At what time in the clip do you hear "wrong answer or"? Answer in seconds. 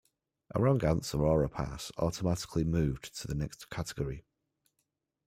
0.59-1.43